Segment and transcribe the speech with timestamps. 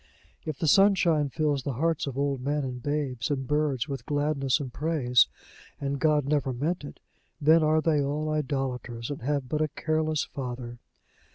[0.47, 4.59] If the sunshine fills the hearts of old men and babes and birds with gladness
[4.59, 5.27] and praise,
[5.79, 6.99] and God never meant it,
[7.39, 10.79] then are they all idolaters, and have but a careless Father.